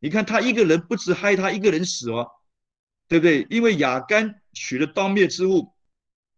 [0.00, 2.28] 你看他一个人不止害他一个人死哦，
[3.06, 3.46] 对不对？
[3.50, 5.74] 因为雅干取了当灭之物，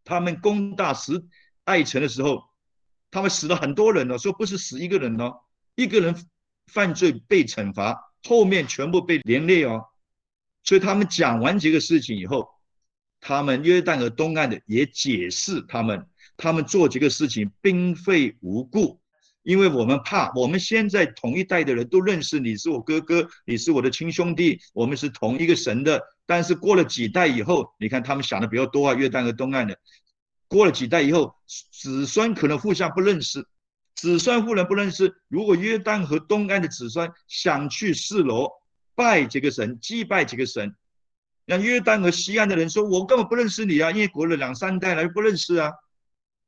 [0.05, 1.25] 他们攻打十
[1.65, 2.43] 爱城的时候，
[3.11, 5.41] 他们死了很多人哦，说不是死一个人哦，
[5.77, 6.15] 一个人。
[6.73, 9.85] 犯罪被惩罚，后面全部被连累哦。
[10.63, 12.49] 所以他们讲完这个事情以后，
[13.21, 16.07] 他们约旦河东岸的也解释他们
[16.37, 19.01] 他们做这个事情并非无故，
[19.43, 26.01] 因为我们怕我们现在同一代的人都认识你是我哥哥，你是我的亲兄弟，我们是同一个神的。
[26.27, 29.77] 但是过了几代以后，你看他们想的比较多啊，约旦和东岸的。
[30.47, 31.35] 过了几代以后，
[31.73, 33.47] 子孙可能互相不认识，
[33.95, 35.15] 子孙互人不认识。
[35.29, 38.51] 如果约旦和东岸的子孙想去示罗
[38.95, 40.75] 拜这个神，祭拜这个神，
[41.45, 45.73] 那约旦和西岸的人说：“我根本不认识你啊，因为过了两三代了不认识啊。”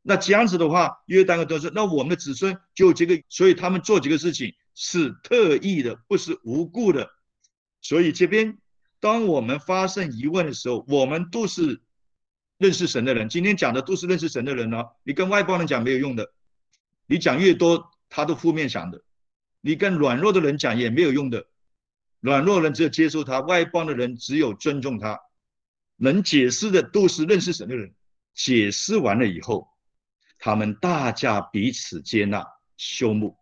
[0.02, 7.10] 那这样子的话，约旦和都说：“那我们的子孙就这个，所以他们做这个事情是特意的，不是无故的。
[7.80, 8.58] 所以这边，
[9.00, 11.80] 当我们发生疑问的时候，我们都是。”
[12.58, 14.92] 认识神的人，今天讲的都是认识神的人哦。
[15.02, 16.32] 你跟外邦人讲没有用的，
[17.06, 19.02] 你讲越多，他都负面想的。
[19.60, 21.46] 你跟软弱的人讲也没有用的，
[22.20, 25.20] 软弱人只有接受他，外邦的人只有尊重他。
[25.96, 27.94] 能解释的都是认识神的人，
[28.34, 29.68] 解释完了以后，
[30.38, 32.44] 他们大家彼此接纳、
[32.76, 33.36] 修睦。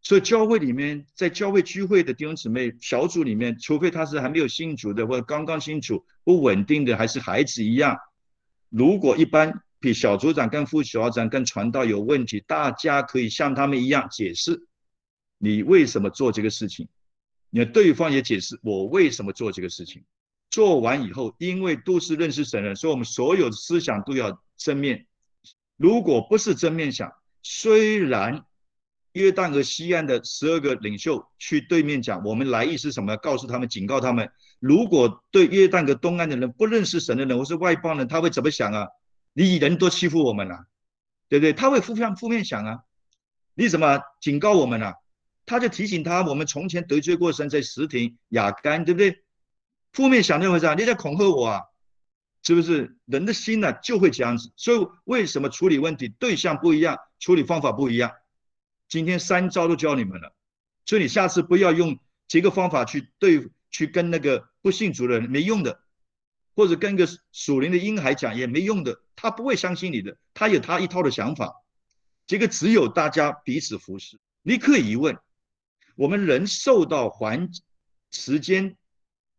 [0.00, 7.98] 所以教会里面，在教会聚会的弟兄姊妹小组里面，除非他是还没有信主的，或者刚刚信主不稳定的，还是孩子一样。
[8.68, 14.66] 如果一般比小组长跟副小组长跟传道有问题，大家可以像他们一样解释
[15.38, 16.88] 你为什么做这个事情，
[17.50, 20.04] 你对方也解释我为什么做这个事情。
[20.50, 25.06] 做完以后，因为都是认识神人，所以我们所有的思想都要正面。
[25.76, 27.12] 如果不是正面想，
[27.42, 28.44] 虽然
[29.12, 34.30] 约旦和西岸的十二个领袖去对面讲我们来意是什么，告诉他们，警告他们。
[34.58, 38.88] 如果对约旦和东岸的人不认识神的人，或是外邦人，他会怎么想啊？
[39.46, 40.66] 你人都欺负我们了，
[41.28, 41.52] 对不对？
[41.52, 42.80] 他会负面负面想啊？
[43.54, 44.94] 你怎么警告我们呢？
[45.46, 49.22] 他就提醒他，我们从前得罪过神，在石亭、雅干，对不对？
[49.92, 50.74] 负面想那回事啊？
[50.74, 51.62] 你在恐吓我啊？
[52.42, 52.96] 是不是？
[53.04, 54.52] 人的心呢就会这样子。
[54.56, 58.12] 所以为什么处理问题对象不一样，处理方法不一样？
[58.88, 60.34] 今天三招都教你们了，
[60.84, 63.48] 所以你下次不要用这个方法去对。
[63.70, 65.82] 去跟那个不信主的人没用的，
[66.56, 71.64] 或者跟个属灵的婴孩讲也没用的，他不会相信你的，他有他一套的想法。
[72.24, 74.20] 这个只有大家彼此服侍。
[74.42, 75.18] 你可以疑问，
[75.96, 77.50] 我们人受到环
[78.12, 78.76] 时间、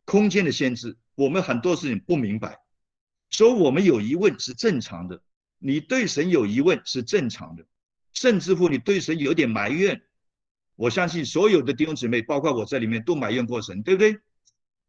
[0.03, 2.59] 空间的限制，我们很多事情不明白，
[3.29, 5.21] 所以我们有疑问是正常的。
[5.59, 7.65] 你对神有疑问是正常的，
[8.11, 10.01] 甚至乎你对神有点埋怨。
[10.75, 14.19] 我相信所有的弟兄姊妹，包括我在里面，都埋怨过神，对不对？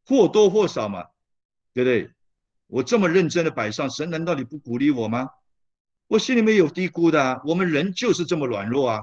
[0.05, 1.05] 或多或少嘛，
[1.73, 2.11] 对不对？
[2.71, 5.29] 我这么认真的摆上，神难道你不鼓励我吗？
[6.07, 7.41] 我心里面有嘀咕的啊。
[7.45, 9.01] 我们人就是这么软弱啊，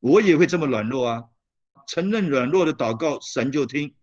[0.00, 1.24] 我也会这么软弱啊。
[1.86, 3.94] 承认软弱的祷告，神就听。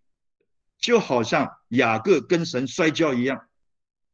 [0.78, 3.48] 就好像雅各跟神摔跤一样，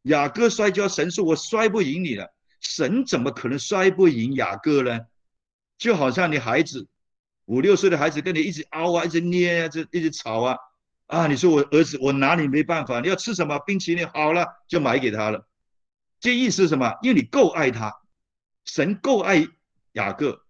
[0.03, 5.01] 雅各摔跤，神说我摔不赢你了，神怎么可能摔不赢雅各呢？
[5.77, 6.89] 就好像你孩子。
[7.47, 10.57] 五六岁的孩子跟你一直嗷啊，一直捏啊，就一直吵啊，
[11.13, 11.27] 啊！
[11.27, 12.99] 你说我儿子，我拿你没办法。
[13.01, 14.09] 你要吃什么冰淇淋？
[14.09, 15.47] 好了，就买给他了。
[16.19, 16.97] 这意思是什么？
[17.03, 17.95] 因为你够爱他，
[18.65, 19.47] 神够爱
[19.93, 20.47] 雅各，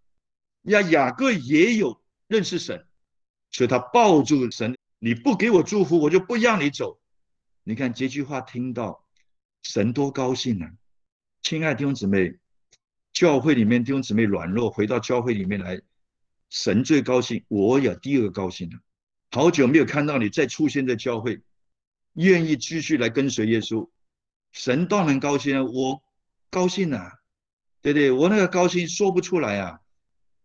[0.62, 2.86] 呀，雅各也有认识神，
[3.50, 4.78] 所以他抱住神。
[5.00, 7.00] 你不给我祝福，我就不让你走。
[7.64, 9.04] 你看这句话听到，
[9.64, 10.70] 神多高兴啊！
[11.42, 12.38] 亲爱的弟兄姊妹，
[13.12, 15.80] 教会里面弟兄姊妹软弱，回到教会里面来。
[16.50, 18.78] 神最高兴，我也第二个高兴了。
[19.34, 21.40] 好久没有看到你再出现在教会，
[22.12, 23.88] 愿意继续来跟随耶稣，
[24.52, 26.02] 神当然高兴啊，我
[26.50, 27.14] 高兴啊，
[27.80, 28.10] 对不对？
[28.10, 29.80] 我那个高兴说不出来啊，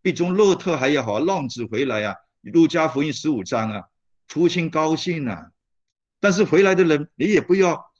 [0.00, 3.84] 比中洛特还要好，浪子回来啊，路加福音十五章啊，
[4.26, 5.50] 父亲高兴啊。
[6.18, 7.92] 但是回来的人，你也不要，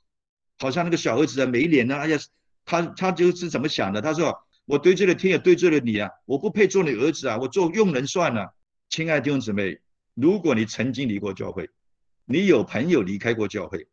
[0.59, 2.19] 好像那个小儿子啊，没脸啊，哎呀，
[2.65, 4.01] 他他就是怎么想的？
[4.01, 4.45] 他说。
[4.69, 6.11] 我对罪了天，也对罪了你啊！
[6.27, 7.39] 我不配做你儿子啊！
[7.39, 8.55] 我做佣人算了。
[8.91, 9.81] 亲爱的弟兄姊妹，
[10.21, 11.71] 如果你曾经离过教会，
[12.25, 13.87] 你有朋友离开过教会，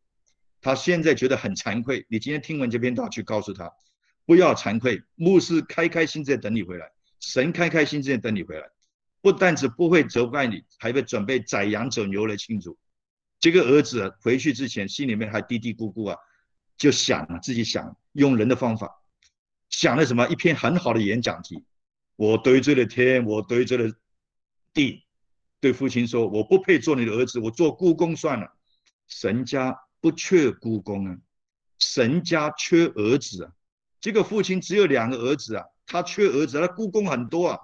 [0.60, 2.04] 他现在觉得很惭愧。
[2.10, 3.72] 你今天听完这篇道，去告诉他，
[4.26, 5.04] 不要惭愧。
[5.14, 8.68] 牧师开开心在等你回来，神开开心在等你回来。
[9.22, 12.76] 不但是不会责怪你，还会准备宰羊走牛来庆祝。
[13.39, 16.18] 这个儿子回去之前，心里面还嘀嘀咕咕啊，
[16.76, 19.04] 就想啊，自己想用人的方法。
[19.70, 20.28] 想了什么？
[20.28, 21.64] 一篇很好的演讲题。
[22.16, 23.93] 我得罪了天，我得罪了
[24.74, 25.05] 地，
[25.66, 28.55] 对父亲说：“我不配做你的儿子，我做故宫算了。”
[29.09, 31.18] 神家不缺故宫啊，
[31.80, 33.51] 神家缺儿子啊。
[33.99, 37.59] 这个父亲只有两个儿子啊，他缺儿子，他故宫很多啊，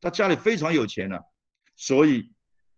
[0.00, 1.20] 他家里非常有钱啊。
[1.76, 2.32] 所以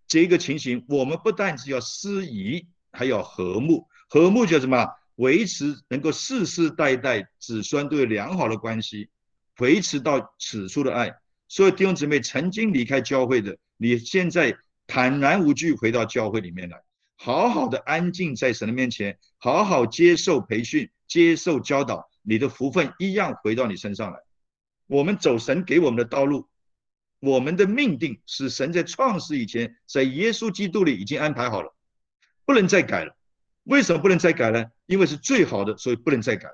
[0.09, 3.87] 这个情形，我们不但只要思仪，还要和睦。
[4.09, 4.85] 和睦叫什么？
[5.15, 9.11] 维持能够世世代代子孙都有良好的关系，
[9.59, 11.15] 维持到此处的爱。
[11.51, 16.81] 所有弟兄姊妹曾经离开教会的，你现在坦然无惧回到教会里面来，
[17.17, 24.21] 好好的安静在神的面前，好好接受培训，接受教导，你的福分一样回到你身上来。
[24.87, 26.49] 我们走神给我们的道路，
[27.19, 31.75] 我们的命定是神在创世以前，在耶稣基督里已经安排好了，
[32.47, 33.17] 不能再改了。
[33.65, 34.67] 为什么不能再改呢？
[34.87, 36.49] 因为是最好的，所以不能再改。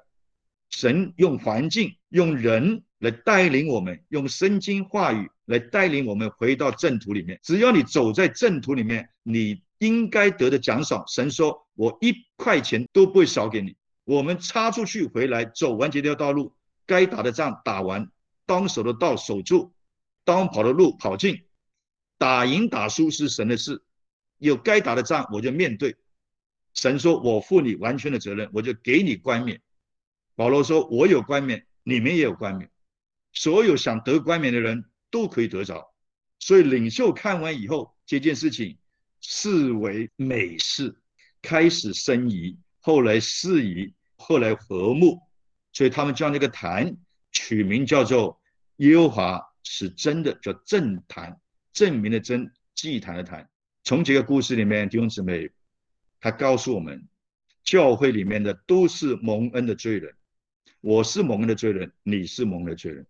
[0.76, 2.82] 神用环境、用人。
[2.98, 7.38] 来带领我们用圣经话语来带领我们回到正途里面。
[7.42, 16.54] 只要你走在正途里面，你应该得的奖赏，神说：“我一块钱都不会少给你。”我们插出去回来，走完这条道路，
[16.86, 18.10] 该打的仗打完，
[18.46, 19.74] 当守的道守住，
[20.24, 21.42] 当跑的路跑尽，
[22.16, 23.82] 打赢打输是神的事。
[24.38, 25.96] 有该打的仗，我就面对。
[26.72, 29.60] 神说：“我负你完全的责任，我就给你冠冕。”
[30.36, 32.70] 保罗说：“我有冠冕，你们也有冠冕。”
[33.32, 35.92] 所有想得冠冕的人都可以得着，
[36.38, 38.78] 所以领袖看完以后，这件事情
[39.20, 40.94] 视为美事，
[41.42, 45.20] 开始申疑，后来释疑，后来和睦，
[45.72, 46.96] 所以他们将这个坛
[47.32, 48.40] 取名叫做
[48.76, 51.40] 耶和华是真的，叫正坛，
[51.72, 53.48] 证明的真，祭坛的坛。
[53.84, 55.50] 从这个故事里面，弟兄姊妹，
[56.20, 57.06] 他告诉我们，
[57.62, 60.14] 教会里面的都是蒙恩的罪人，
[60.80, 63.06] 我是蒙恩的罪人，你是蒙恩的罪人。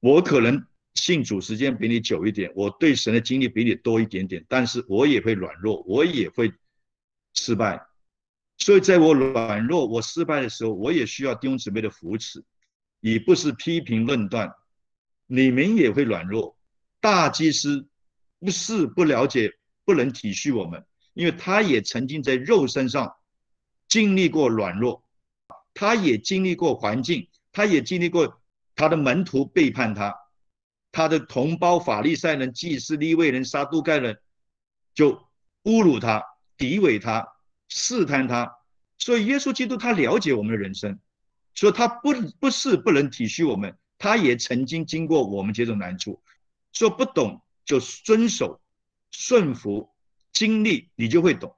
[0.00, 6.52] 我可能信主时间比你久一点，我对神的经历比你多一点点，但是我也会软弱，我也会
[7.34, 7.86] 失败。
[8.58, 12.44] 所以在我软弱、我失败的时候，我也需要弟兄姊妹的扶持，
[13.00, 14.52] 以不是批评论断。
[15.26, 16.56] 你们也会软弱，
[17.00, 17.86] 大祭司
[18.40, 19.52] 不是不了解、
[19.84, 23.14] 不能体恤我们，因为他也曾经在肉身上
[23.88, 25.03] 经历过软弱，
[25.74, 28.40] 他也经历过环境，他也经历过。
[28.76, 30.12] 他的门徒背叛他，
[30.90, 34.18] 他的同胞法利赛人、祭司、利未人、撒都盖人
[34.92, 35.12] 就
[35.62, 36.24] 侮辱他、
[36.58, 37.24] 诋毁他、
[37.68, 38.52] 试探他。
[38.98, 40.98] 所以耶稣基督他了解我们的人生，
[41.54, 46.20] 说他不不是不能体恤我们，他也曾经经过我们这种难处。
[46.72, 48.60] 说不懂就遵守、
[49.12, 49.94] 顺服、
[50.32, 51.54] 经历，你就会懂。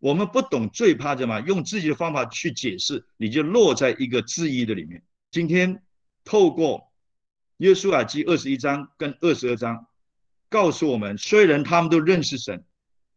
[0.00, 1.40] 我们不懂最怕什么？
[1.42, 5.04] 用自己的方法去解释，你就落在一个质疑的里面。
[5.30, 5.80] 今天。
[6.22, 6.92] 透过
[7.56, 9.86] 约书亚记二十一章跟二十二章，
[10.50, 12.62] 告诉我们，虽然他们都认识神，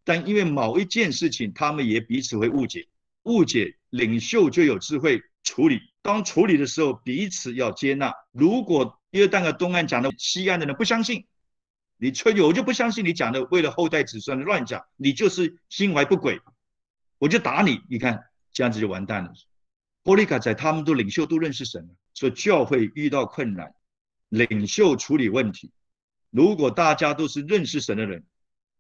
[0.06, 2.88] 但因为某一件事情，他们也彼此会误解。
[3.24, 5.82] 误解领袖就有智慧处理。
[6.02, 8.14] 当处理的时候，彼此要接纳。
[8.32, 11.26] 如果约旦河东岸讲的西岸的人不相信，
[11.98, 16.40] 你吹牛，我就不相信你讲的，为了后代子孙乱讲，你就是心怀不轨，
[17.24, 17.82] 我就打你。
[17.90, 19.34] 你看这样子就完蛋了。
[20.04, 21.96] 波利卡在他们都领袖都认识神。
[22.14, 23.74] 说教会遇到困难，
[24.28, 25.72] 领袖处理问题。
[26.32, 28.26] 如果大家都是认识神的人，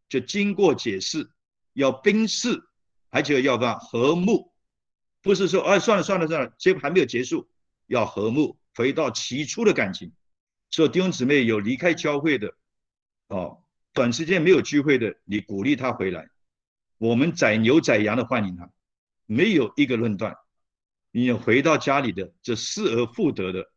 [0.10, 1.32] 就经过解释，
[1.72, 2.62] 要冰释，
[3.10, 4.52] 而且要把和睦，
[5.22, 7.50] 不是说哎算了算了算了，结果还没有结束，
[7.88, 10.12] 要和睦，回到起初的感情。
[10.70, 12.54] 所以弟兄姊妹有离开教会的，
[13.30, 13.64] 哦，
[13.94, 16.30] 短时间没有聚会的，你鼓励他回来。
[17.04, 18.72] 我们宰牛宰羊的欢迎他，
[19.26, 20.38] 没有一个论断。
[21.12, 23.70] 你回到家里的这失而复得的，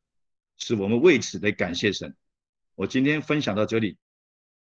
[0.57, 2.15] 是我们为此得感谢神。
[2.77, 3.99] 我今天分享到这里。